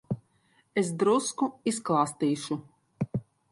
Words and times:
Es 0.83 0.89
drusku 1.03 1.51
izklāstīšu. 1.73 2.61